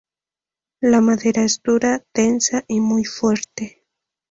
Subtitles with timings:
[0.79, 3.83] La madera es dura, densa, y muy fuerte.